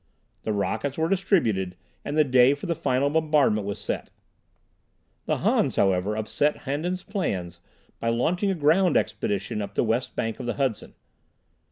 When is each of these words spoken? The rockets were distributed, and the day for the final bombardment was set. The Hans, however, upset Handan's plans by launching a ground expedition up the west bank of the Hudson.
The 0.41 0.51
rockets 0.51 0.97
were 0.97 1.07
distributed, 1.09 1.75
and 2.03 2.17
the 2.17 2.23
day 2.23 2.55
for 2.55 2.65
the 2.65 2.73
final 2.75 3.11
bombardment 3.11 3.67
was 3.67 3.77
set. 3.77 4.09
The 5.27 5.37
Hans, 5.37 5.75
however, 5.75 6.17
upset 6.17 6.61
Handan's 6.65 7.03
plans 7.03 7.59
by 7.99 8.09
launching 8.09 8.49
a 8.49 8.55
ground 8.55 8.97
expedition 8.97 9.61
up 9.61 9.75
the 9.75 9.83
west 9.83 10.15
bank 10.15 10.39
of 10.39 10.47
the 10.47 10.55
Hudson. 10.55 10.95